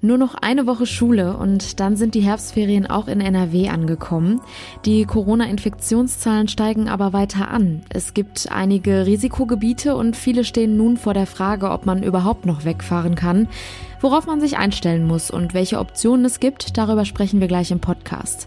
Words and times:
Nur 0.00 0.16
noch 0.16 0.36
eine 0.36 0.68
Woche 0.68 0.86
Schule 0.86 1.36
und 1.36 1.80
dann 1.80 1.96
sind 1.96 2.14
die 2.14 2.20
Herbstferien 2.20 2.86
auch 2.86 3.08
in 3.08 3.20
NRW 3.20 3.68
angekommen. 3.68 4.40
Die 4.84 5.04
Corona-Infektionszahlen 5.04 6.46
steigen 6.46 6.88
aber 6.88 7.12
weiter 7.12 7.50
an. 7.50 7.82
Es 7.88 8.14
gibt 8.14 8.52
einige 8.52 9.06
Risikogebiete 9.06 9.96
und 9.96 10.16
viele 10.16 10.44
stehen 10.44 10.76
nun 10.76 10.98
vor 10.98 11.14
der 11.14 11.26
Frage, 11.26 11.70
ob 11.70 11.84
man 11.84 12.04
überhaupt 12.04 12.46
noch 12.46 12.64
wegfahren 12.64 13.16
kann. 13.16 13.48
Worauf 14.00 14.26
man 14.26 14.40
sich 14.40 14.56
einstellen 14.56 15.04
muss 15.04 15.32
und 15.32 15.52
welche 15.52 15.80
Optionen 15.80 16.24
es 16.24 16.38
gibt, 16.38 16.78
darüber 16.78 17.04
sprechen 17.04 17.40
wir 17.40 17.48
gleich 17.48 17.72
im 17.72 17.80
Podcast. 17.80 18.46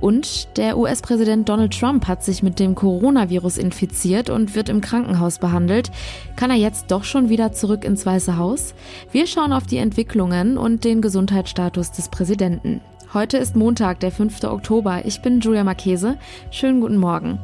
Und 0.00 0.56
der 0.56 0.78
US-Präsident 0.78 1.48
Donald 1.48 1.78
Trump 1.78 2.06
hat 2.06 2.22
sich 2.22 2.42
mit 2.42 2.58
dem 2.58 2.74
Coronavirus 2.74 3.58
infiziert 3.58 4.30
und 4.30 4.54
wird 4.54 4.68
im 4.68 4.80
Krankenhaus 4.80 5.38
behandelt. 5.38 5.90
Kann 6.36 6.50
er 6.50 6.56
jetzt 6.56 6.90
doch 6.90 7.04
schon 7.04 7.28
wieder 7.28 7.52
zurück 7.52 7.84
ins 7.84 8.06
Weiße 8.06 8.36
Haus? 8.36 8.74
Wir 9.10 9.26
schauen 9.26 9.52
auf 9.52 9.66
die 9.66 9.78
Entwicklungen 9.78 10.56
und 10.56 10.84
den 10.84 11.02
Gesundheitsstatus 11.02 11.90
des 11.90 12.08
Präsidenten. 12.08 12.80
Heute 13.14 13.38
ist 13.38 13.56
Montag, 13.56 14.00
der 14.00 14.12
5. 14.12 14.44
Oktober. 14.44 15.04
Ich 15.06 15.22
bin 15.22 15.40
Julia 15.40 15.64
Marchese. 15.64 16.18
Schönen 16.50 16.80
guten 16.80 16.98
Morgen. 16.98 17.38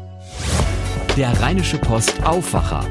Der 1.17 1.41
Rheinische 1.41 1.79
Post 1.79 2.23
Aufwacher. 2.25 2.85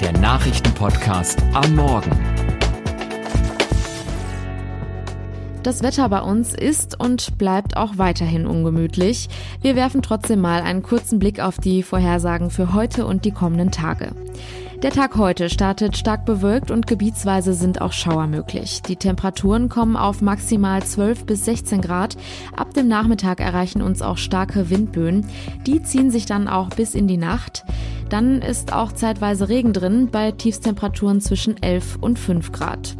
Der 0.00 0.12
Nachrichtenpodcast 0.12 1.42
am 1.52 1.74
Morgen. 1.74 2.35
Das 5.66 5.82
Wetter 5.82 6.08
bei 6.08 6.20
uns 6.20 6.54
ist 6.54 7.00
und 7.00 7.38
bleibt 7.38 7.76
auch 7.76 7.98
weiterhin 7.98 8.46
ungemütlich. 8.46 9.28
Wir 9.62 9.74
werfen 9.74 10.00
trotzdem 10.00 10.40
mal 10.40 10.62
einen 10.62 10.84
kurzen 10.84 11.18
Blick 11.18 11.40
auf 11.40 11.58
die 11.58 11.82
Vorhersagen 11.82 12.50
für 12.50 12.72
heute 12.72 13.04
und 13.04 13.24
die 13.24 13.32
kommenden 13.32 13.72
Tage. 13.72 14.12
Der 14.84 14.92
Tag 14.92 15.16
heute 15.16 15.50
startet 15.50 15.96
stark 15.96 16.24
bewölkt 16.24 16.70
und 16.70 16.86
gebietsweise 16.86 17.52
sind 17.52 17.80
auch 17.80 17.92
Schauer 17.92 18.28
möglich. 18.28 18.80
Die 18.82 18.94
Temperaturen 18.94 19.68
kommen 19.68 19.96
auf 19.96 20.22
maximal 20.22 20.84
12 20.84 21.26
bis 21.26 21.44
16 21.46 21.80
Grad. 21.80 22.16
Ab 22.56 22.72
dem 22.72 22.86
Nachmittag 22.86 23.40
erreichen 23.40 23.82
uns 23.82 24.02
auch 24.02 24.18
starke 24.18 24.70
Windböen. 24.70 25.26
Die 25.66 25.82
ziehen 25.82 26.12
sich 26.12 26.26
dann 26.26 26.46
auch 26.46 26.68
bis 26.68 26.94
in 26.94 27.08
die 27.08 27.16
Nacht. 27.16 27.64
Dann 28.08 28.40
ist 28.40 28.72
auch 28.72 28.92
zeitweise 28.92 29.48
Regen 29.48 29.72
drin 29.72 30.10
bei 30.12 30.30
Tiefstemperaturen 30.30 31.20
zwischen 31.20 31.60
11 31.60 31.98
und 32.00 32.20
5 32.20 32.52
Grad. 32.52 32.94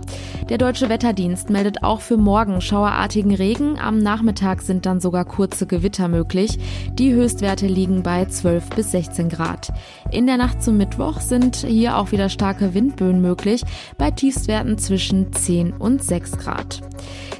Der 0.48 0.58
Deutsche 0.58 0.88
Wetterdienst 0.88 1.50
meldet 1.50 1.82
auch 1.82 2.00
für 2.00 2.16
morgen 2.16 2.60
schauerartigen 2.60 3.34
Regen. 3.34 3.80
Am 3.80 3.98
Nachmittag 3.98 4.62
sind 4.62 4.86
dann 4.86 5.00
sogar 5.00 5.24
kurze 5.24 5.66
Gewitter 5.66 6.06
möglich. 6.06 6.60
Die 6.92 7.12
Höchstwerte 7.12 7.66
liegen 7.66 8.04
bei 8.04 8.26
12 8.26 8.70
bis 8.70 8.92
16 8.92 9.28
Grad. 9.28 9.72
In 10.12 10.28
der 10.28 10.36
Nacht 10.36 10.62
zum 10.62 10.76
Mittwoch 10.76 11.18
sind 11.18 11.56
hier 11.56 11.96
auch 11.96 12.12
wieder 12.12 12.28
starke 12.28 12.74
Windböen 12.74 13.20
möglich 13.20 13.62
bei 13.98 14.12
Tiefstwerten 14.12 14.78
zwischen 14.78 15.32
10 15.32 15.72
und 15.72 16.04
6 16.04 16.38
Grad. 16.38 16.80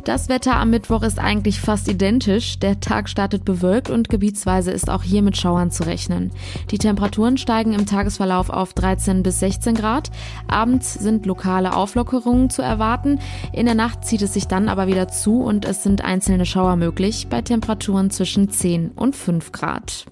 Das 0.02 0.28
Wetter 0.28 0.56
am 0.56 0.70
Mittwoch 0.70 1.02
ist 1.02 1.18
eigentlich 1.18 1.60
fast 1.60 1.88
identisch. 1.88 2.58
Der 2.58 2.80
Tag 2.80 3.08
startet 3.08 3.44
bewölkt 3.44 3.90
und 3.90 4.08
gebietsweise 4.08 4.70
ist 4.70 4.90
auch 4.90 5.02
hier 5.02 5.22
mit 5.22 5.36
Schauern 5.36 5.70
zu 5.70 5.84
rechnen. 5.84 6.30
Die 6.70 6.78
Temperaturen 6.78 7.38
steigen 7.38 7.72
im 7.72 7.86
Tagesverlauf 7.86 8.50
auf 8.50 8.72
13 8.74 9.22
bis 9.22 9.40
16 9.40 9.74
Grad. 9.74 10.10
Abends 10.48 10.94
sind 10.94 11.26
lokale 11.26 11.74
Auflockerungen 11.74 12.50
zu 12.50 12.62
erwarten. 12.62 12.95
In 13.52 13.66
der 13.66 13.74
Nacht 13.74 14.04
zieht 14.04 14.22
es 14.22 14.34
sich 14.34 14.46
dann 14.46 14.68
aber 14.68 14.86
wieder 14.86 15.08
zu 15.08 15.42
und 15.42 15.64
es 15.64 15.82
sind 15.82 16.04
einzelne 16.04 16.46
Schauer 16.46 16.76
möglich 16.76 17.28
bei 17.28 17.42
Temperaturen 17.42 18.10
zwischen 18.10 18.50
10 18.50 18.90
und 18.90 19.16
5 19.16 19.52
Grad. 19.52 20.06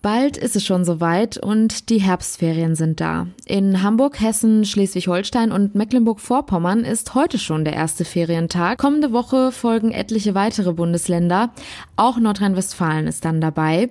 Bald 0.00 0.36
ist 0.36 0.54
es 0.54 0.64
schon 0.64 0.84
soweit 0.84 1.38
und 1.38 1.90
die 1.90 2.00
Herbstferien 2.00 2.76
sind 2.76 3.00
da. 3.00 3.26
In 3.46 3.82
Hamburg, 3.82 4.20
Hessen, 4.20 4.64
Schleswig-Holstein 4.64 5.50
und 5.50 5.74
Mecklenburg-Vorpommern 5.74 6.84
ist 6.84 7.16
heute 7.16 7.36
schon 7.36 7.64
der 7.64 7.74
erste 7.74 8.04
Ferientag. 8.04 8.78
Kommende 8.78 9.12
Woche 9.12 9.50
folgen 9.50 9.90
etliche 9.90 10.36
weitere 10.36 10.72
Bundesländer. 10.72 11.50
Auch 11.96 12.18
Nordrhein-Westfalen 12.18 13.08
ist 13.08 13.24
dann 13.24 13.40
dabei. 13.40 13.90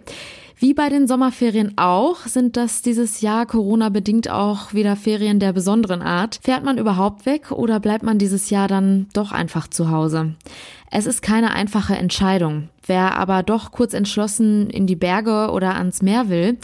Wie 0.60 0.74
bei 0.74 0.90
den 0.90 1.06
Sommerferien 1.08 1.78
auch, 1.78 2.26
sind 2.26 2.58
das 2.58 2.82
dieses 2.82 3.22
Jahr 3.22 3.46
Corona-bedingt 3.46 4.32
auch 4.32 4.74
wieder 4.74 4.96
Ferien 4.96 5.40
der 5.40 5.54
besonderen 5.54 6.02
Art. 6.02 6.40
Fährt 6.42 6.64
man 6.64 6.80
überhaupt 6.80 7.28
weg 7.28 7.52
oder 7.52 7.80
bleibt 7.80 8.04
man 8.04 8.18
dieses 8.18 8.50
Jahr 8.50 8.68
dann 8.68 9.06
doch 9.14 9.32
einfach 9.32 9.68
zu 9.68 9.92
Hause? 9.92 10.34
Es 10.90 11.06
ist 11.06 11.22
keine 11.22 11.52
einfache 11.52 11.96
Entscheidung. 11.96 12.70
Wer 12.88 13.20
aber 13.20 13.44
doch 13.44 13.72
kurz 13.72 13.94
entschlossen 13.94 14.72
in 14.72 14.88
die 14.88 14.96
Berge 14.96 15.52
oder 15.52 15.76
ans 15.76 16.02
Meer 16.02 16.28
will, 16.28 16.58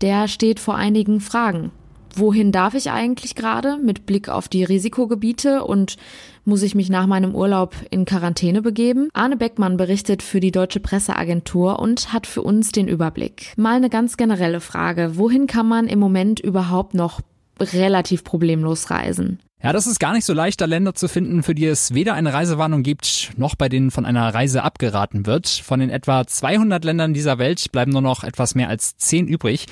der 0.00 0.28
steht 0.28 0.60
vor 0.60 0.76
einigen 0.76 1.20
Fragen. 1.20 1.72
Wohin 2.14 2.52
darf 2.52 2.74
ich 2.74 2.92
eigentlich 2.92 3.34
gerade 3.34 3.78
mit 3.78 4.06
Blick 4.06 4.28
auf 4.28 4.46
die 4.46 4.62
Risikogebiete 4.62 5.64
und 5.64 5.96
muss 6.44 6.62
ich 6.62 6.74
mich 6.74 6.88
nach 6.88 7.06
meinem 7.06 7.34
Urlaub 7.34 7.74
in 7.90 8.04
Quarantäne 8.04 8.62
begeben? 8.62 9.08
Arne 9.12 9.36
Beckmann 9.36 9.76
berichtet 9.76 10.22
für 10.22 10.40
die 10.40 10.52
Deutsche 10.52 10.80
Presseagentur 10.80 11.78
und 11.78 12.12
hat 12.12 12.26
für 12.26 12.42
uns 12.42 12.72
den 12.72 12.88
Überblick. 12.88 13.52
Mal 13.56 13.76
eine 13.76 13.90
ganz 13.90 14.16
generelle 14.16 14.60
Frage. 14.60 15.12
Wohin 15.16 15.46
kann 15.46 15.68
man 15.68 15.86
im 15.86 15.98
Moment 15.98 16.40
überhaupt 16.40 16.94
noch 16.94 17.20
relativ 17.60 18.24
problemlos 18.24 18.90
reisen? 18.90 19.40
Ja, 19.62 19.74
das 19.74 19.86
ist 19.86 20.00
gar 20.00 20.14
nicht 20.14 20.24
so 20.24 20.32
leicht, 20.32 20.62
da 20.62 20.64
Länder 20.64 20.94
zu 20.94 21.06
finden, 21.06 21.42
für 21.42 21.54
die 21.54 21.66
es 21.66 21.92
weder 21.92 22.14
eine 22.14 22.32
Reisewarnung 22.32 22.82
gibt, 22.82 23.32
noch 23.36 23.56
bei 23.56 23.68
denen 23.68 23.90
von 23.90 24.06
einer 24.06 24.32
Reise 24.32 24.62
abgeraten 24.62 25.26
wird. 25.26 25.48
Von 25.48 25.80
den 25.80 25.90
etwa 25.90 26.26
200 26.26 26.82
Ländern 26.82 27.12
dieser 27.12 27.38
Welt 27.38 27.70
bleiben 27.70 27.92
nur 27.92 28.00
noch 28.00 28.24
etwas 28.24 28.54
mehr 28.54 28.70
als 28.70 28.96
10 28.96 29.28
übrig. 29.28 29.66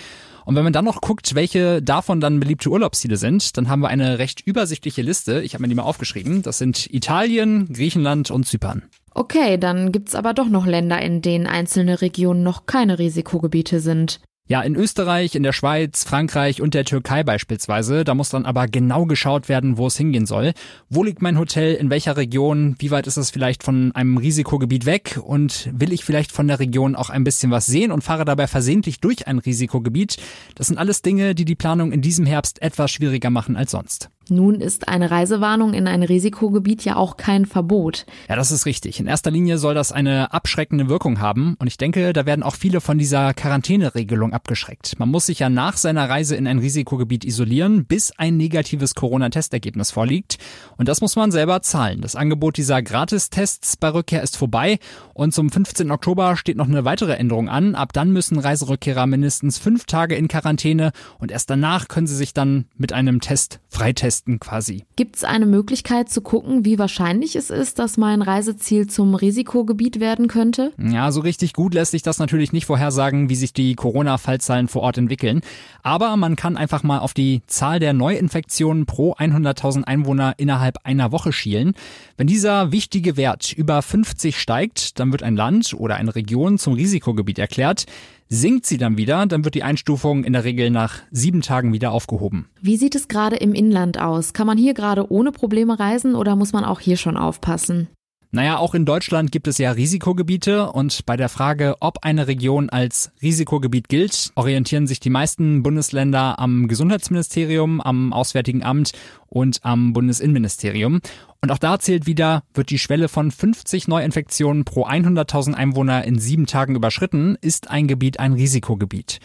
Und 0.48 0.56
wenn 0.56 0.64
man 0.64 0.72
dann 0.72 0.86
noch 0.86 1.02
guckt, 1.02 1.34
welche 1.34 1.82
davon 1.82 2.22
dann 2.22 2.40
beliebte 2.40 2.70
Urlaubsziele 2.70 3.18
sind, 3.18 3.58
dann 3.58 3.68
haben 3.68 3.80
wir 3.80 3.88
eine 3.88 4.18
recht 4.18 4.40
übersichtliche 4.40 5.02
Liste. 5.02 5.42
Ich 5.42 5.52
habe 5.52 5.60
mir 5.60 5.68
die 5.68 5.74
mal 5.74 5.82
aufgeschrieben. 5.82 6.40
Das 6.40 6.56
sind 6.56 6.88
Italien, 6.90 7.70
Griechenland 7.70 8.30
und 8.30 8.46
Zypern. 8.46 8.84
Okay, 9.12 9.58
dann 9.58 9.92
gibt's 9.92 10.14
aber 10.14 10.32
doch 10.32 10.48
noch 10.48 10.64
Länder, 10.64 11.02
in 11.02 11.20
denen 11.20 11.46
einzelne 11.46 12.00
Regionen 12.00 12.44
noch 12.44 12.64
keine 12.64 12.98
Risikogebiete 12.98 13.80
sind. 13.80 14.20
Ja, 14.50 14.62
in 14.62 14.76
Österreich, 14.76 15.34
in 15.34 15.42
der 15.42 15.52
Schweiz, 15.52 16.04
Frankreich 16.04 16.62
und 16.62 16.72
der 16.72 16.86
Türkei 16.86 17.22
beispielsweise, 17.22 18.02
da 18.02 18.14
muss 18.14 18.30
dann 18.30 18.46
aber 18.46 18.66
genau 18.66 19.04
geschaut 19.04 19.50
werden, 19.50 19.76
wo 19.76 19.88
es 19.88 19.98
hingehen 19.98 20.24
soll. 20.24 20.54
Wo 20.88 21.04
liegt 21.04 21.20
mein 21.20 21.38
Hotel, 21.38 21.74
in 21.74 21.90
welcher 21.90 22.16
Region, 22.16 22.74
wie 22.78 22.90
weit 22.90 23.06
ist 23.06 23.18
es 23.18 23.30
vielleicht 23.30 23.62
von 23.62 23.92
einem 23.92 24.16
Risikogebiet 24.16 24.86
weg 24.86 25.20
und 25.22 25.68
will 25.70 25.92
ich 25.92 26.02
vielleicht 26.02 26.32
von 26.32 26.48
der 26.48 26.60
Region 26.60 26.96
auch 26.96 27.10
ein 27.10 27.24
bisschen 27.24 27.50
was 27.50 27.66
sehen 27.66 27.92
und 27.92 28.02
fahre 28.02 28.24
dabei 28.24 28.46
versehentlich 28.46 29.00
durch 29.00 29.26
ein 29.26 29.38
Risikogebiet? 29.38 30.16
Das 30.54 30.68
sind 30.68 30.78
alles 30.78 31.02
Dinge, 31.02 31.34
die 31.34 31.44
die 31.44 31.54
Planung 31.54 31.92
in 31.92 32.00
diesem 32.00 32.24
Herbst 32.24 32.62
etwas 32.62 32.90
schwieriger 32.90 33.28
machen 33.28 33.54
als 33.54 33.72
sonst. 33.72 34.08
Nun 34.30 34.60
ist 34.60 34.88
eine 34.88 35.10
Reisewarnung 35.10 35.72
in 35.72 35.88
ein 35.88 36.02
Risikogebiet 36.02 36.84
ja 36.84 36.96
auch 36.96 37.16
kein 37.16 37.46
Verbot. 37.46 38.04
Ja, 38.28 38.36
das 38.36 38.52
ist 38.52 38.66
richtig. 38.66 39.00
In 39.00 39.06
erster 39.06 39.30
Linie 39.30 39.56
soll 39.56 39.74
das 39.74 39.90
eine 39.90 40.32
abschreckende 40.32 40.88
Wirkung 40.88 41.20
haben 41.20 41.56
und 41.58 41.66
ich 41.66 41.78
denke, 41.78 42.12
da 42.12 42.26
werden 42.26 42.42
auch 42.42 42.54
viele 42.54 42.80
von 42.80 42.98
dieser 42.98 43.32
Quarantäneregelung 43.32 44.34
abgeschreckt. 44.34 44.98
Man 44.98 45.08
muss 45.08 45.26
sich 45.26 45.38
ja 45.38 45.48
nach 45.48 45.76
seiner 45.78 46.10
Reise 46.10 46.36
in 46.36 46.46
ein 46.46 46.58
Risikogebiet 46.58 47.24
isolieren, 47.24 47.86
bis 47.86 48.12
ein 48.18 48.36
negatives 48.36 48.94
Corona-Testergebnis 48.94 49.90
vorliegt 49.90 50.38
und 50.76 50.88
das 50.88 51.00
muss 51.00 51.16
man 51.16 51.30
selber 51.30 51.62
zahlen. 51.62 52.02
Das 52.02 52.14
Angebot 52.14 52.58
dieser 52.58 52.82
Gratistests 52.82 53.78
bei 53.78 53.88
Rückkehr 53.88 54.22
ist 54.22 54.36
vorbei 54.36 54.78
und 55.14 55.32
zum 55.32 55.50
15. 55.50 55.90
Oktober 55.90 56.36
steht 56.36 56.56
noch 56.56 56.68
eine 56.68 56.84
weitere 56.84 57.14
Änderung 57.14 57.48
an. 57.48 57.74
Ab 57.74 57.92
dann 57.94 58.12
müssen 58.12 58.38
Reiserückkehrer 58.38 59.06
mindestens 59.06 59.58
fünf 59.58 59.86
Tage 59.86 60.16
in 60.16 60.28
Quarantäne 60.28 60.92
und 61.18 61.30
erst 61.30 61.48
danach 61.48 61.88
können 61.88 62.06
sie 62.06 62.16
sich 62.16 62.34
dann 62.34 62.66
mit 62.76 62.92
einem 62.92 63.20
Test 63.20 63.60
freitesten 63.68 64.17
testen 64.18 64.40
quasi. 64.40 64.84
Gibt 64.96 65.16
es 65.16 65.24
eine 65.24 65.46
Möglichkeit 65.46 66.10
zu 66.10 66.20
gucken, 66.20 66.64
wie 66.64 66.78
wahrscheinlich 66.78 67.36
es 67.36 67.50
ist, 67.50 67.78
dass 67.78 67.96
mein 67.96 68.22
Reiseziel 68.22 68.86
zum 68.88 69.14
Risikogebiet 69.14 70.00
werden 70.00 70.28
könnte? 70.28 70.72
Ja, 70.78 71.12
so 71.12 71.20
richtig 71.20 71.52
gut 71.52 71.74
lässt 71.74 71.92
sich 71.92 72.02
das 72.02 72.18
natürlich 72.18 72.52
nicht 72.52 72.66
vorhersagen, 72.66 73.28
wie 73.28 73.36
sich 73.36 73.52
die 73.52 73.74
Corona-Fallzahlen 73.74 74.68
vor 74.68 74.82
Ort 74.82 74.98
entwickeln. 74.98 75.40
Aber 75.82 76.16
man 76.16 76.36
kann 76.36 76.56
einfach 76.56 76.82
mal 76.82 76.98
auf 76.98 77.14
die 77.14 77.42
Zahl 77.46 77.78
der 77.78 77.92
Neuinfektionen 77.92 78.86
pro 78.86 79.14
100.000 79.14 79.84
Einwohner 79.84 80.34
innerhalb 80.36 80.78
einer 80.84 81.12
Woche 81.12 81.32
schielen. 81.32 81.74
Wenn 82.16 82.26
dieser 82.26 82.72
wichtige 82.72 83.16
Wert 83.16 83.52
über 83.52 83.80
50 83.80 84.38
steigt, 84.38 84.98
dann 84.98 85.12
wird 85.12 85.22
ein 85.22 85.36
Land 85.36 85.74
oder 85.74 85.96
eine 85.96 86.14
Region 86.14 86.58
zum 86.58 86.74
Risikogebiet 86.74 87.38
erklärt. 87.38 87.86
Sinkt 88.30 88.66
sie 88.66 88.76
dann 88.76 88.98
wieder, 88.98 89.24
dann 89.24 89.44
wird 89.44 89.54
die 89.54 89.62
Einstufung 89.62 90.22
in 90.22 90.34
der 90.34 90.44
Regel 90.44 90.70
nach 90.70 91.00
sieben 91.10 91.40
Tagen 91.40 91.72
wieder 91.72 91.92
aufgehoben. 91.92 92.50
Wie 92.60 92.76
sieht 92.76 92.94
es 92.94 93.08
gerade 93.08 93.36
im 93.36 93.54
Inland 93.54 93.98
aus? 93.98 94.34
Kann 94.34 94.46
man 94.46 94.58
hier 94.58 94.74
gerade 94.74 95.10
ohne 95.10 95.32
Probleme 95.32 95.78
reisen 95.78 96.14
oder 96.14 96.36
muss 96.36 96.52
man 96.52 96.64
auch 96.64 96.80
hier 96.80 96.98
schon 96.98 97.16
aufpassen? 97.16 97.88
Naja, 98.30 98.58
auch 98.58 98.74
in 98.74 98.84
Deutschland 98.84 99.32
gibt 99.32 99.48
es 99.48 99.56
ja 99.56 99.70
Risikogebiete 99.70 100.70
und 100.70 101.06
bei 101.06 101.16
der 101.16 101.30
Frage, 101.30 101.76
ob 101.80 102.04
eine 102.04 102.26
Region 102.26 102.68
als 102.68 103.10
Risikogebiet 103.22 103.88
gilt, 103.88 104.32
orientieren 104.34 104.86
sich 104.86 105.00
die 105.00 105.08
meisten 105.08 105.62
Bundesländer 105.62 106.38
am 106.38 106.68
Gesundheitsministerium, 106.68 107.80
am 107.80 108.12
Auswärtigen 108.12 108.62
Amt 108.62 108.92
und 109.28 109.60
am 109.62 109.94
Bundesinnenministerium. 109.94 111.00
Und 111.40 111.50
auch 111.50 111.58
da 111.58 111.78
zählt 111.78 112.06
wieder, 112.06 112.42
wird 112.52 112.68
die 112.68 112.78
Schwelle 112.78 113.08
von 113.08 113.30
50 113.30 113.88
Neuinfektionen 113.88 114.66
pro 114.66 114.86
100.000 114.86 115.54
Einwohner 115.54 116.04
in 116.04 116.18
sieben 116.18 116.44
Tagen 116.44 116.74
überschritten, 116.74 117.38
ist 117.40 117.70
ein 117.70 117.86
Gebiet 117.86 118.20
ein 118.20 118.34
Risikogebiet. 118.34 119.20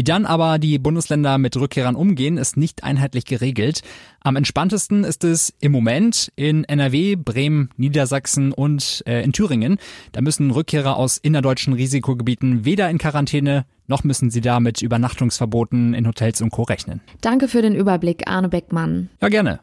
Wie 0.00 0.04
dann 0.04 0.24
aber 0.24 0.58
die 0.58 0.78
Bundesländer 0.78 1.36
mit 1.36 1.58
Rückkehrern 1.58 1.94
umgehen, 1.94 2.38
ist 2.38 2.56
nicht 2.56 2.84
einheitlich 2.84 3.26
geregelt. 3.26 3.82
Am 4.20 4.34
entspanntesten 4.34 5.04
ist 5.04 5.24
es 5.24 5.52
im 5.60 5.72
Moment 5.72 6.32
in 6.36 6.64
NRW, 6.64 7.16
Bremen, 7.16 7.68
Niedersachsen 7.76 8.52
und 8.52 9.02
äh, 9.06 9.22
in 9.22 9.34
Thüringen. 9.34 9.76
Da 10.12 10.22
müssen 10.22 10.52
Rückkehrer 10.52 10.96
aus 10.96 11.18
innerdeutschen 11.18 11.74
Risikogebieten 11.74 12.64
weder 12.64 12.88
in 12.88 12.96
Quarantäne 12.96 13.66
noch 13.88 14.02
müssen 14.02 14.30
sie 14.30 14.40
da 14.40 14.58
mit 14.58 14.80
Übernachtungsverboten 14.80 15.92
in 15.92 16.06
Hotels 16.06 16.40
und 16.40 16.48
Co. 16.50 16.62
rechnen. 16.62 17.02
Danke 17.20 17.46
für 17.46 17.60
den 17.60 17.74
Überblick, 17.74 18.26
Arne 18.26 18.48
Beckmann. 18.48 19.10
Ja, 19.20 19.28
gerne. 19.28 19.60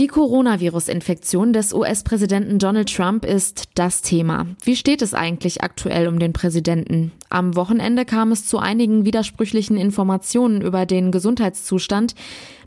Die 0.00 0.06
Coronavirus-Infektion 0.06 1.52
des 1.52 1.74
US-Präsidenten 1.74 2.58
Donald 2.58 2.90
Trump 2.90 3.26
ist 3.26 3.64
das 3.74 4.00
Thema. 4.00 4.46
Wie 4.64 4.74
steht 4.74 5.02
es 5.02 5.12
eigentlich 5.12 5.62
aktuell 5.62 6.08
um 6.08 6.18
den 6.18 6.32
Präsidenten? 6.32 7.12
Am 7.28 7.54
Wochenende 7.54 8.06
kam 8.06 8.32
es 8.32 8.46
zu 8.46 8.58
einigen 8.58 9.04
widersprüchlichen 9.04 9.76
Informationen 9.76 10.62
über 10.62 10.86
den 10.86 11.12
Gesundheitszustand. 11.12 12.14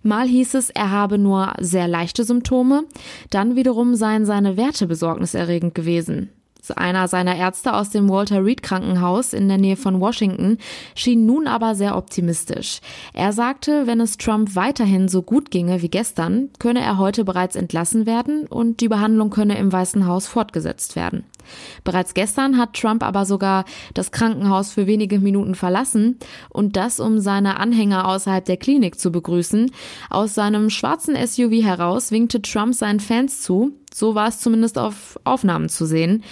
Mal 0.03 0.27
hieß 0.27 0.53
es, 0.53 0.69
er 0.69 0.91
habe 0.91 1.17
nur 1.17 1.53
sehr 1.59 1.87
leichte 1.87 2.23
Symptome, 2.23 2.83
dann 3.31 3.55
wiederum 3.55 3.95
seien 3.95 4.27
seine 4.27 4.55
Werte 4.55 4.85
besorgniserregend 4.85 5.73
gewesen. 5.73 6.29
Einer 6.71 7.07
seiner 7.07 7.35
Ärzte 7.35 7.73
aus 7.73 7.89
dem 7.89 8.09
Walter 8.09 8.43
Reed 8.43 8.63
Krankenhaus 8.63 9.33
in 9.33 9.47
der 9.47 9.57
Nähe 9.57 9.75
von 9.75 9.99
Washington 9.99 10.57
schien 10.95 11.25
nun 11.25 11.47
aber 11.47 11.75
sehr 11.75 11.97
optimistisch. 11.97 12.79
Er 13.13 13.33
sagte, 13.33 13.87
wenn 13.87 13.99
es 13.99 14.17
Trump 14.17 14.55
weiterhin 14.55 15.07
so 15.07 15.21
gut 15.21 15.51
ginge 15.51 15.81
wie 15.81 15.89
gestern, 15.89 16.49
könne 16.59 16.81
er 16.81 16.97
heute 16.97 17.25
bereits 17.25 17.55
entlassen 17.55 18.05
werden 18.05 18.47
und 18.47 18.81
die 18.81 18.87
Behandlung 18.87 19.29
könne 19.29 19.57
im 19.57 19.71
Weißen 19.71 20.07
Haus 20.07 20.27
fortgesetzt 20.27 20.95
werden. 20.95 21.25
Bereits 21.83 22.13
gestern 22.13 22.57
hat 22.57 22.73
Trump 22.73 23.03
aber 23.03 23.25
sogar 23.25 23.65
das 23.93 24.11
Krankenhaus 24.11 24.71
für 24.71 24.87
wenige 24.87 25.19
Minuten 25.19 25.55
verlassen 25.55 26.17
und 26.49 26.75
das, 26.75 26.99
um 26.99 27.19
seine 27.19 27.59
Anhänger 27.59 28.07
außerhalb 28.07 28.45
der 28.45 28.57
Klinik 28.57 28.99
zu 28.99 29.11
begrüßen. 29.11 29.71
Aus 30.09 30.33
seinem 30.33 30.69
schwarzen 30.69 31.15
SUV 31.15 31.63
heraus 31.63 32.11
winkte 32.11 32.41
Trump 32.41 32.73
seinen 32.73 32.99
Fans 32.99 33.41
zu, 33.41 33.73
so 33.93 34.15
war 34.15 34.27
es 34.27 34.39
zumindest 34.39 34.77
auf 34.77 35.19
Aufnahmen 35.23 35.69
zu 35.69 35.85
sehen. 35.85 36.23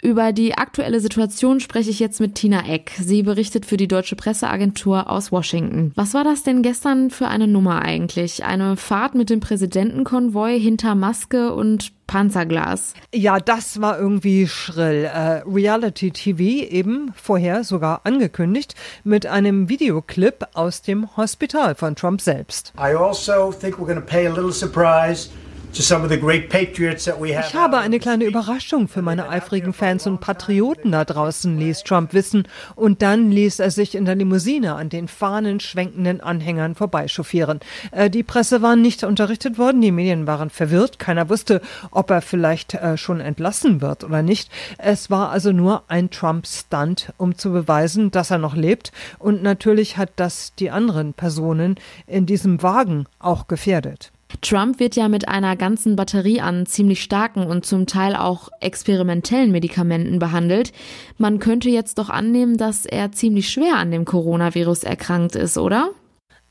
Über 0.00 0.32
die 0.32 0.54
aktuelle 0.54 1.00
Situation 1.00 1.58
spreche 1.58 1.90
ich 1.90 1.98
jetzt 1.98 2.20
mit 2.20 2.36
Tina 2.36 2.68
Eck. 2.68 2.92
Sie 3.00 3.24
berichtet 3.24 3.66
für 3.66 3.76
die 3.76 3.88
Deutsche 3.88 4.14
Presseagentur 4.14 5.10
aus 5.10 5.32
Washington. 5.32 5.90
Was 5.96 6.14
war 6.14 6.22
das 6.22 6.44
denn 6.44 6.62
gestern 6.62 7.10
für 7.10 7.26
eine 7.26 7.48
Nummer 7.48 7.82
eigentlich? 7.82 8.44
Eine 8.44 8.76
Fahrt 8.76 9.16
mit 9.16 9.28
dem 9.28 9.40
Präsidentenkonvoi 9.40 10.60
hinter 10.60 10.94
Maske 10.94 11.52
und 11.52 11.92
Panzerglas. 12.06 12.94
Ja, 13.12 13.40
das 13.40 13.80
war 13.80 13.98
irgendwie 13.98 14.46
schrill. 14.46 15.04
Äh, 15.04 15.42
Reality 15.46 16.12
TV 16.12 16.70
eben 16.70 17.12
vorher 17.16 17.64
sogar 17.64 18.02
angekündigt 18.04 18.76
mit 19.02 19.26
einem 19.26 19.68
Videoclip 19.68 20.46
aus 20.54 20.80
dem 20.80 21.16
Hospital 21.16 21.74
von 21.74 21.96
Trump 21.96 22.20
selbst. 22.20 22.72
I 22.78 22.94
also 22.94 23.52
think 23.52 23.78
we're 23.78 23.86
going 23.86 23.96
to 23.96 24.00
pay 24.00 24.28
a 24.28 24.32
little 24.32 24.52
surprise 24.52 25.28
ich 25.72 27.54
habe 27.54 27.78
eine 27.78 27.98
kleine 27.98 28.24
Überraschung 28.24 28.88
für 28.88 29.02
meine 29.02 29.28
eifrigen 29.28 29.72
Fans 29.72 30.06
und 30.06 30.20
Patrioten 30.20 30.92
da 30.92 31.04
draußen, 31.04 31.56
ließ 31.58 31.84
Trump 31.84 32.14
wissen. 32.14 32.48
Und 32.74 33.02
dann 33.02 33.30
ließ 33.30 33.60
er 33.60 33.70
sich 33.70 33.94
in 33.94 34.04
der 34.04 34.14
Limousine 34.14 34.74
an 34.74 34.88
den 34.88 35.08
fahnenschwenkenden 35.08 36.20
Anhängern 36.20 36.74
vorbeichauffieren. 36.74 37.60
Äh, 37.92 38.10
die 38.10 38.22
Presse 38.22 38.62
war 38.62 38.76
nicht 38.76 39.04
unterrichtet 39.04 39.58
worden, 39.58 39.80
die 39.80 39.92
Medien 39.92 40.26
waren 40.26 40.50
verwirrt. 40.50 40.98
Keiner 40.98 41.28
wusste, 41.28 41.60
ob 41.90 42.10
er 42.10 42.22
vielleicht 42.22 42.74
äh, 42.74 42.96
schon 42.96 43.20
entlassen 43.20 43.80
wird 43.80 44.04
oder 44.04 44.22
nicht. 44.22 44.50
Es 44.78 45.10
war 45.10 45.30
also 45.30 45.52
nur 45.52 45.84
ein 45.88 46.10
Trump-Stunt, 46.10 47.12
um 47.18 47.36
zu 47.36 47.52
beweisen, 47.52 48.10
dass 48.10 48.30
er 48.30 48.38
noch 48.38 48.56
lebt. 48.56 48.90
Und 49.18 49.42
natürlich 49.42 49.96
hat 49.96 50.10
das 50.16 50.54
die 50.58 50.70
anderen 50.70 51.14
Personen 51.14 51.76
in 52.06 52.26
diesem 52.26 52.62
Wagen 52.62 53.06
auch 53.18 53.46
gefährdet. 53.46 54.10
Trump 54.42 54.78
wird 54.78 54.94
ja 54.94 55.08
mit 55.08 55.26
einer 55.26 55.56
ganzen 55.56 55.96
Batterie 55.96 56.40
an 56.40 56.66
ziemlich 56.66 57.02
starken 57.02 57.46
und 57.46 57.64
zum 57.64 57.86
Teil 57.86 58.14
auch 58.14 58.50
experimentellen 58.60 59.50
Medikamenten 59.50 60.18
behandelt. 60.18 60.72
Man 61.16 61.38
könnte 61.38 61.70
jetzt 61.70 61.98
doch 61.98 62.10
annehmen, 62.10 62.56
dass 62.56 62.84
er 62.86 63.10
ziemlich 63.12 63.48
schwer 63.48 63.76
an 63.76 63.90
dem 63.90 64.04
Coronavirus 64.04 64.84
erkrankt 64.84 65.34
ist, 65.34 65.56
oder? 65.56 65.90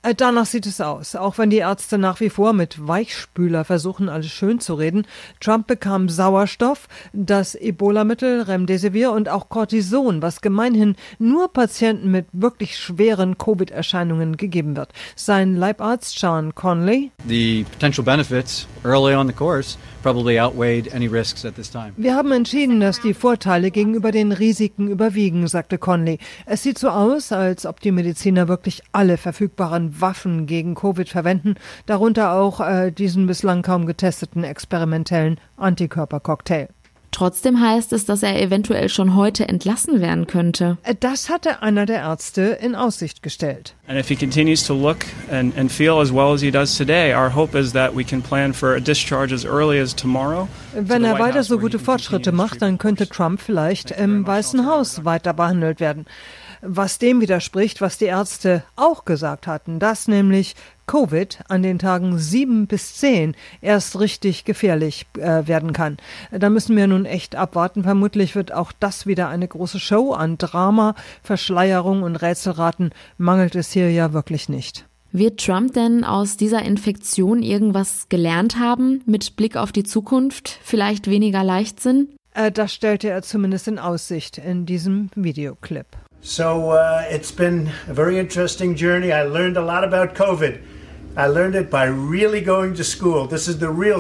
Äh, 0.04 0.14
danach 0.16 0.46
sieht 0.46 0.66
es 0.66 0.80
aus, 0.80 1.16
auch 1.16 1.38
wenn 1.38 1.50
die 1.50 1.58
Ärzte 1.58 1.98
nach 1.98 2.20
wie 2.20 2.30
vor 2.30 2.54
mit 2.54 2.88
Weichspüler 2.88 3.66
versuchen, 3.66 4.10
alles 4.10 4.32
schön 4.32 4.60
zu 4.60 4.76
reden. 4.76 5.08
Trump 5.40 5.68
bekam 5.68 6.08
Sauerstoff, 6.08 6.88
das 7.14 7.56
Ebola-Mittel 7.56 8.44
Remdesivir 8.44 9.12
und 9.12 9.28
auch 9.28 9.50
Cortison, 9.50 10.22
was 10.22 10.42
gemeinhin 10.42 10.96
nur 11.18 11.52
Patienten 11.52 12.12
mit 12.12 12.28
wirklich 12.32 12.78
schweren 12.78 13.38
Covid-Erscheinungen 13.38 14.38
gegeben 14.38 14.76
wird. 14.76 14.90
Sein 15.16 15.56
Leibarzt 15.56 16.20
Sean 16.20 16.54
Conley. 16.54 17.12
The 17.28 17.66
potential 17.72 18.04
benefits 18.04 18.68
early 18.84 19.16
on 19.16 19.28
the 19.28 19.34
course 19.34 19.78
probably 20.04 20.40
outweighed 20.40 20.94
any 20.94 21.08
risks 21.08 21.44
at 21.44 21.56
this 21.56 21.70
time. 21.70 21.92
Wir 21.98 22.16
haben 22.16 22.32
entschieden, 22.32 22.80
dass 22.80 23.02
die 23.02 23.14
Vorteile 23.14 23.72
gegenüber 23.72 24.12
den 24.12 24.32
Risiken 24.32 24.88
überwiegen, 24.88 25.48
sagte 25.48 25.78
Conley. 25.78 26.20
Es 26.46 26.64
sieht 26.64 26.78
so 26.78 26.90
aus, 26.90 27.32
als 27.32 27.66
ob 27.66 27.82
die 27.82 27.92
Mediziner 27.92 28.48
wirklich 28.48 28.84
alle 28.94 29.18
verfügbaren 29.18 29.87
Waffen 30.00 30.46
gegen 30.46 30.76
Covid 30.76 31.10
verwenden, 31.10 31.56
darunter 31.86 32.34
auch 32.34 32.60
äh, 32.60 32.92
diesen 32.92 33.28
bislang 33.28 33.62
kaum 33.62 33.86
getesteten 33.86 34.44
experimentellen 34.44 35.40
Antikörpercocktail. 35.58 36.70
Trotzdem 37.12 37.60
heißt 37.60 37.94
es, 37.94 38.06
dass 38.06 38.22
er 38.22 38.40
eventuell 38.40 38.90
schon 38.90 39.16
heute 39.16 39.48
entlassen 39.48 40.02
werden 40.02 40.28
könnte. 40.28 40.78
Das 41.00 41.30
hatte 41.30 41.64
einer 41.64 41.88
der 41.88 42.02
Ärzte 42.02 42.42
in 42.62 42.76
Aussicht 42.76 43.24
gestellt. 43.24 43.74
And 43.88 43.98
if 43.98 44.08
he 44.08 44.16
continues 44.16 44.64
to 44.68 44.76
look 44.76 45.00
and, 45.32 45.58
and 45.58 45.72
feel 45.72 46.00
as 46.00 46.14
well 46.14 46.34
as 46.34 46.42
he 46.42 46.52
does 46.52 46.78
today, 46.78 47.16
our 47.16 47.34
hope 47.34 47.58
is 47.58 47.74
that 47.74 47.96
we 47.96 48.04
can 48.04 48.22
plan 48.22 48.54
for 48.54 48.76
a 48.76 48.80
discharge 48.80 49.34
as 49.34 49.46
early 49.46 49.80
as 49.80 49.96
tomorrow. 49.96 50.48
Wenn 50.74 51.04
er 51.04 51.18
weiter 51.18 51.44
so 51.44 51.58
gute 51.58 51.80
Fortschritte 51.80 52.32
macht, 52.32 52.62
dann 52.62 52.78
könnte 52.78 53.08
Trump 53.08 53.42
vielleicht 53.42 53.90
im 53.92 54.28
Weißen 54.28 54.68
Haus 54.68 55.04
weiter 55.04 55.34
behandelt 55.34 55.80
werden 55.80 56.06
was 56.68 57.00
dem 57.00 57.22
widerspricht, 57.22 57.82
was 57.82 57.98
die 57.98 58.06
Ärzte 58.06 58.64
auch 58.76 59.06
gesagt 59.06 59.48
hatten, 59.48 59.80
dass 59.80 60.08
nämlich 60.08 60.56
Covid 60.86 61.40
an 61.50 61.64
den 61.64 61.80
Tagen 61.80 62.18
sieben 62.18 62.68
bis 62.68 62.96
zehn 62.96 63.36
erst 63.62 64.00
richtig 64.00 64.46
gefährlich 64.46 65.06
äh, 65.18 65.48
werden 65.48 65.74
kann. 65.74 65.98
Da 66.32 66.50
müssen 66.50 66.78
wir 66.78 66.88
nun 66.88 67.06
echt 67.06 67.36
abwarten. 67.36 67.84
Vermutlich 67.84 68.36
wird 68.36 68.54
auch 68.54 68.72
das 68.72 69.06
wieder 69.06 69.28
eine 69.28 69.48
große 69.48 69.80
Show 69.80 70.14
an 70.14 70.38
Drama, 70.38 70.96
Verschleierung 71.24 72.04
und 72.04 72.16
Rätselraten 72.16 72.92
mangelt 73.18 73.56
es 73.56 73.72
hier 73.72 73.92
ja 73.92 74.14
wirklich 74.14 74.50
nicht. 74.50 74.86
Wird 75.12 75.44
Trump 75.44 75.74
denn 75.74 76.04
aus 76.04 76.38
dieser 76.38 76.64
Infektion 76.64 77.42
irgendwas 77.42 78.08
gelernt 78.10 78.60
haben 78.60 79.02
mit 79.06 79.36
Blick 79.36 79.56
auf 79.56 79.72
die 79.72 79.84
Zukunft? 79.84 80.60
Vielleicht 80.64 81.10
weniger 81.10 81.44
Leichtsinn? 81.44 82.10
Äh, 82.34 82.52
das 82.52 82.74
stellte 82.74 83.10
er 83.10 83.24
zumindest 83.24 83.68
in 83.68 83.80
Aussicht 83.80 84.38
in 84.38 84.66
diesem 84.66 85.10
Videoclip. 85.16 85.88
So 86.28 86.72
uh, 86.72 87.06
it's 87.08 87.32
been 87.32 87.72
a 87.88 87.94
very 87.94 88.20
interesting 88.20 88.76
journey. 88.76 89.14
I 89.14 89.24
learned 89.24 89.56
a 89.56 89.62
lot 89.62 89.86
about 89.86 90.14
COVID. 90.14 90.62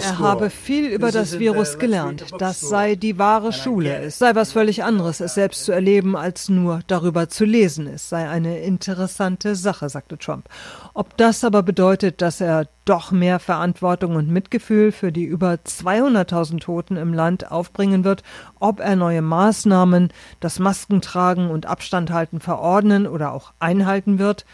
Er 0.03 0.19
habe 0.19 0.51
viel 0.51 0.85
über 0.85 1.11
das 1.11 1.39
Virus 1.39 1.79
gelernt. 1.79 2.25
Das 2.37 2.59
sei 2.59 2.93
die 2.93 3.17
wahre 3.17 3.53
Schule. 3.53 3.97
Es 4.03 4.19
sei 4.19 4.35
was 4.35 4.51
völlig 4.51 4.83
anderes, 4.83 5.19
es 5.19 5.33
selbst 5.33 5.65
zu 5.65 5.71
erleben, 5.71 6.15
als 6.15 6.47
nur 6.47 6.81
darüber 6.85 7.27
zu 7.27 7.43
lesen. 7.43 7.87
Es 7.87 8.07
sei 8.07 8.29
eine 8.29 8.59
interessante 8.59 9.55
Sache, 9.55 9.89
sagte 9.89 10.19
Trump. 10.19 10.47
Ob 10.93 11.17
das 11.17 11.43
aber 11.43 11.63
bedeutet, 11.63 12.21
dass 12.21 12.39
er 12.39 12.67
doch 12.85 13.09
mehr 13.09 13.39
Verantwortung 13.39 14.15
und 14.15 14.29
Mitgefühl 14.29 14.91
für 14.91 15.11
die 15.11 15.25
über 15.25 15.53
200.000 15.53 16.59
Toten 16.59 16.97
im 16.97 17.15
Land 17.15 17.51
aufbringen 17.51 18.03
wird, 18.03 18.21
ob 18.59 18.79
er 18.79 18.95
neue 18.95 19.23
Maßnahmen, 19.23 20.13
das 20.39 20.59
Maskentragen 20.59 21.49
und 21.49 21.65
Abstand 21.65 22.11
halten 22.11 22.41
verordnen 22.41 23.07
oder 23.07 23.33
auch 23.33 23.53
einhalten 23.57 24.19
wird, 24.19 24.45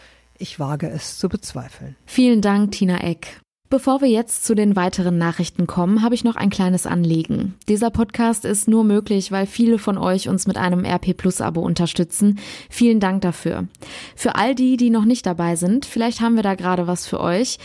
ich 0.44 0.60
wage 0.60 0.90
es 0.90 1.18
zu 1.18 1.30
bezweifeln. 1.30 1.96
Vielen 2.06 2.42
Dank, 2.42 2.74
Tina 2.74 2.98
Eck. 3.02 3.40
Bevor 3.70 4.02
wir 4.02 4.10
jetzt 4.10 4.46
zu 4.46 4.54
den 4.54 4.76
weiteren 4.76 5.18
Nachrichten 5.18 5.66
kommen, 5.66 6.04
habe 6.04 6.14
ich 6.14 6.24
noch 6.24 6.36
ein 6.36 6.52
kleines 6.52 6.86
Anliegen. 6.86 7.56
Dieser 7.68 7.90
Podcast 7.90 8.46
ist 8.46 8.68
nur 8.68 8.84
möglich, 8.84 9.32
weil 9.32 9.48
viele 9.48 9.80
von 9.80 9.98
euch 9.98 10.30
uns 10.30 10.46
mit 10.46 10.58
einem 10.58 10.86
RP 10.86 11.18
Plus 11.18 11.42
Abo 11.42 11.62
unterstützen. 11.62 12.38
Vielen 12.70 13.00
Dank 13.00 13.22
dafür. 13.22 13.68
Für 14.16 14.36
all 14.36 14.54
die, 14.54 14.78
die 14.78 14.92
noch 14.92 15.06
nicht 15.06 15.26
dabei 15.26 15.56
sind, 15.56 15.88
vielleicht 15.88 16.22
haben 16.22 16.36
wir 16.36 16.44
da 16.44 16.54
gerade 16.54 16.86
was 16.86 17.08
für 17.08 17.20
euch. 17.20 17.58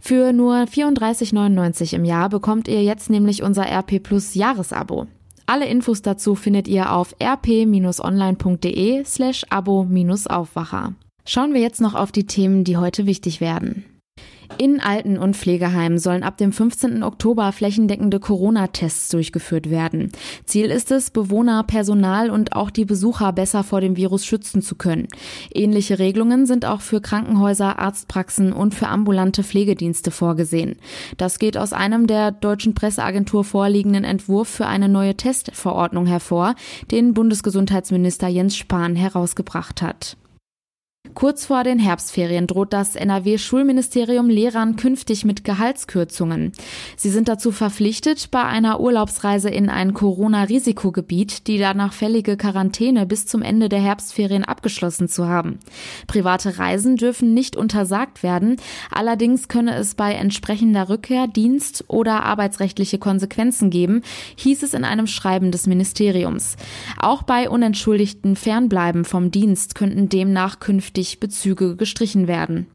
Für 0.00 0.32
nur 0.32 0.54
34,99 0.54 1.94
im 1.94 2.04
Jahr 2.04 2.28
bekommt 2.28 2.66
ihr 2.66 2.82
jetzt 2.82 3.08
nämlich 3.08 3.44
unser 3.44 3.66
RP 3.66 4.02
Plus 4.02 4.34
Jahresabo. 4.34 5.06
Alle 5.46 5.66
Infos 5.66 6.02
dazu 6.02 6.34
findet 6.34 6.66
ihr 6.66 6.92
auf 6.92 7.14
rp-online.de 7.22 9.04
slash 9.04 9.44
abo-aufwacher. 9.50 10.94
Schauen 11.24 11.54
wir 11.54 11.60
jetzt 11.60 11.80
noch 11.80 11.94
auf 11.94 12.12
die 12.12 12.26
Themen, 12.26 12.64
die 12.64 12.76
heute 12.76 13.06
wichtig 13.06 13.40
werden. 13.40 13.84
In 14.58 14.80
Alten- 14.80 15.18
und 15.18 15.36
Pflegeheimen 15.36 15.98
sollen 15.98 16.22
ab 16.22 16.36
dem 16.36 16.52
15. 16.52 17.02
Oktober 17.02 17.52
flächendeckende 17.52 18.20
Corona-Tests 18.20 19.08
durchgeführt 19.08 19.70
werden. 19.70 20.12
Ziel 20.44 20.66
ist 20.66 20.90
es, 20.90 21.10
Bewohner, 21.10 21.62
Personal 21.62 22.30
und 22.30 22.54
auch 22.54 22.70
die 22.70 22.84
Besucher 22.84 23.32
besser 23.32 23.64
vor 23.64 23.80
dem 23.80 23.96
Virus 23.96 24.26
schützen 24.26 24.60
zu 24.60 24.74
können. 24.74 25.08
Ähnliche 25.54 25.98
Regelungen 25.98 26.46
sind 26.46 26.66
auch 26.66 26.80
für 26.80 27.00
Krankenhäuser, 27.00 27.78
Arztpraxen 27.78 28.52
und 28.52 28.74
für 28.74 28.88
ambulante 28.88 29.42
Pflegedienste 29.42 30.10
vorgesehen. 30.10 30.76
Das 31.16 31.38
geht 31.38 31.56
aus 31.56 31.72
einem 31.72 32.06
der 32.06 32.30
deutschen 32.30 32.74
Presseagentur 32.74 33.44
vorliegenden 33.44 34.04
Entwurf 34.04 34.48
für 34.48 34.66
eine 34.66 34.88
neue 34.88 35.16
Testverordnung 35.16 36.06
hervor, 36.06 36.54
den 36.90 37.14
Bundesgesundheitsminister 37.14 38.28
Jens 38.28 38.56
Spahn 38.56 38.96
herausgebracht 38.96 39.80
hat. 39.82 40.16
Kurz 41.14 41.46
vor 41.46 41.62
den 41.62 41.80
Herbstferien 41.80 42.46
droht 42.46 42.72
das 42.72 42.96
NRW-Schulministerium 42.96 44.28
Lehrern 44.28 44.76
künftig 44.76 45.24
mit 45.24 45.44
Gehaltskürzungen. 45.44 46.52
Sie 46.96 47.10
sind 47.10 47.28
dazu 47.28 47.50
verpflichtet, 47.52 48.30
bei 48.30 48.42
einer 48.44 48.80
Urlaubsreise 48.80 49.50
in 49.50 49.68
ein 49.68 49.94
Corona-Risikogebiet 49.94 51.48
die 51.48 51.58
danach 51.58 51.92
fällige 51.92 52.36
Quarantäne 52.36 53.04
bis 53.04 53.26
zum 53.26 53.42
Ende 53.42 53.68
der 53.68 53.80
Herbstferien 53.80 54.44
abgeschlossen 54.44 55.08
zu 55.08 55.26
haben. 55.26 55.58
Private 56.06 56.58
Reisen 56.58 56.96
dürfen 56.96 57.34
nicht 57.34 57.56
untersagt 57.56 58.22
werden, 58.22 58.56
allerdings 58.90 59.48
könne 59.48 59.74
es 59.74 59.94
bei 59.94 60.14
entsprechender 60.14 60.88
Rückkehr 60.88 61.26
Dienst- 61.26 61.84
oder 61.88 62.22
arbeitsrechtliche 62.22 62.98
Konsequenzen 62.98 63.70
geben, 63.70 64.02
hieß 64.36 64.62
es 64.62 64.72
in 64.72 64.84
einem 64.84 65.08
Schreiben 65.08 65.50
des 65.50 65.66
Ministeriums. 65.66 66.56
Auch 66.96 67.22
bei 67.22 67.50
unentschuldigten 67.50 68.36
Fernbleiben 68.36 69.04
vom 69.04 69.32
Dienst 69.32 69.74
könnten 69.74 70.08
demnach 70.08 70.60
künftig 70.60 70.91
künftig 70.92 71.20
Bezüge 71.20 71.76
gestrichen 71.76 72.28
werden. 72.28 72.66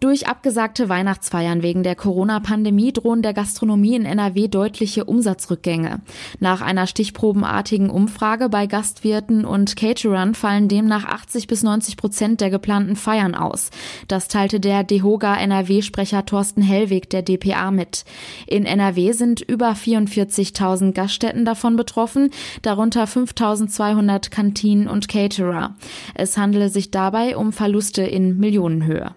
Durch 0.00 0.28
abgesagte 0.28 0.88
Weihnachtsfeiern 0.88 1.62
wegen 1.62 1.82
der 1.82 1.94
Corona-Pandemie 1.94 2.92
drohen 2.92 3.22
der 3.22 3.32
Gastronomie 3.32 3.94
in 3.96 4.04
NRW 4.04 4.48
deutliche 4.48 5.04
Umsatzrückgänge. 5.04 6.02
Nach 6.40 6.60
einer 6.60 6.86
stichprobenartigen 6.86 7.88
Umfrage 7.88 8.48
bei 8.48 8.66
Gastwirten 8.66 9.44
und 9.44 9.76
Caterern 9.76 10.34
fallen 10.34 10.68
demnach 10.68 11.06
80 11.06 11.46
bis 11.46 11.62
90 11.62 11.96
Prozent 11.96 12.40
der 12.42 12.50
geplanten 12.50 12.96
Feiern 12.96 13.34
aus. 13.34 13.70
Das 14.08 14.28
teilte 14.28 14.60
der 14.60 14.84
DEHOGA 14.84 15.36
NRW-Sprecher 15.36 16.26
Thorsten 16.26 16.60
Hellwig 16.60 17.08
der 17.08 17.22
DPA 17.22 17.70
mit. 17.70 18.04
In 18.46 18.66
NRW 18.66 19.12
sind 19.12 19.40
über 19.40 19.72
44.000 19.72 20.92
Gaststätten 20.92 21.44
davon 21.44 21.76
betroffen, 21.76 22.30
darunter 22.62 23.04
5.200 23.04 24.30
Kantinen 24.30 24.88
und 24.88 25.08
Caterer. 25.08 25.76
Es 26.14 26.36
handele 26.36 26.68
sich 26.68 26.90
dabei 26.90 27.36
um 27.36 27.52
Verluste 27.52 28.02
in 28.02 28.38
Millionenhöhe. 28.38 29.14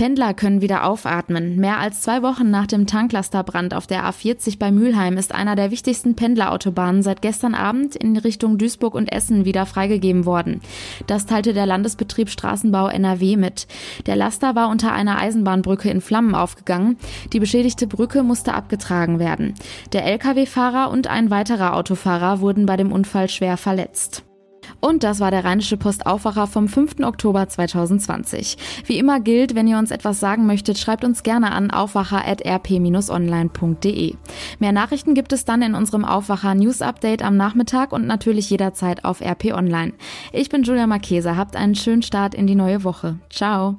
Pendler 0.00 0.32
können 0.32 0.62
wieder 0.62 0.86
aufatmen. 0.86 1.56
Mehr 1.56 1.78
als 1.78 2.00
zwei 2.00 2.22
Wochen 2.22 2.50
nach 2.50 2.66
dem 2.66 2.86
Tanklasterbrand 2.86 3.74
auf 3.74 3.86
der 3.86 4.08
A40 4.08 4.58
bei 4.58 4.72
Mülheim 4.72 5.18
ist 5.18 5.34
einer 5.34 5.56
der 5.56 5.70
wichtigsten 5.70 6.16
Pendlerautobahnen 6.16 7.02
seit 7.02 7.20
gestern 7.20 7.54
Abend 7.54 7.96
in 7.96 8.16
Richtung 8.16 8.56
Duisburg 8.56 8.94
und 8.94 9.12
Essen 9.12 9.44
wieder 9.44 9.66
freigegeben 9.66 10.24
worden. 10.24 10.62
Das 11.06 11.26
teilte 11.26 11.52
der 11.52 11.66
Landesbetrieb 11.66 12.30
Straßenbau 12.30 12.88
NRW 12.88 13.36
mit. 13.36 13.66
Der 14.06 14.16
Laster 14.16 14.54
war 14.54 14.70
unter 14.70 14.90
einer 14.90 15.18
Eisenbahnbrücke 15.18 15.90
in 15.90 16.00
Flammen 16.00 16.34
aufgegangen. 16.34 16.96
Die 17.34 17.40
beschädigte 17.40 17.86
Brücke 17.86 18.22
musste 18.22 18.54
abgetragen 18.54 19.18
werden. 19.18 19.52
Der 19.92 20.06
Lkw-Fahrer 20.06 20.90
und 20.90 21.08
ein 21.08 21.28
weiterer 21.28 21.76
Autofahrer 21.76 22.40
wurden 22.40 22.64
bei 22.64 22.78
dem 22.78 22.90
Unfall 22.90 23.28
schwer 23.28 23.58
verletzt. 23.58 24.24
Und 24.80 25.04
das 25.04 25.20
war 25.20 25.30
der 25.30 25.44
Rheinische 25.44 25.76
Postaufwacher 25.76 26.46
vom 26.46 26.66
5. 26.68 27.00
Oktober 27.02 27.46
2020. 27.48 28.56
Wie 28.86 28.96
immer 28.98 29.20
gilt, 29.20 29.54
wenn 29.54 29.68
ihr 29.68 29.78
uns 29.78 29.90
etwas 29.90 30.20
sagen 30.20 30.46
möchtet, 30.46 30.78
schreibt 30.78 31.04
uns 31.04 31.22
gerne 31.22 31.52
an 31.52 31.70
aufwacher.rp-online.de. 31.70 34.14
Mehr 34.58 34.72
Nachrichten 34.72 35.14
gibt 35.14 35.32
es 35.32 35.44
dann 35.44 35.60
in 35.62 35.74
unserem 35.74 36.04
Aufwacher 36.04 36.54
News 36.54 36.82
Update 36.82 37.22
am 37.22 37.36
Nachmittag 37.36 37.92
und 37.92 38.06
natürlich 38.06 38.50
jederzeit 38.50 39.04
auf 39.04 39.20
RP 39.20 39.52
Online. 39.52 39.92
Ich 40.32 40.48
bin 40.48 40.62
Julia 40.62 40.86
Marchese. 40.86 41.36
Habt 41.36 41.56
einen 41.56 41.74
schönen 41.74 42.02
Start 42.02 42.34
in 42.34 42.46
die 42.46 42.54
neue 42.54 42.84
Woche. 42.84 43.18
Ciao. 43.30 43.78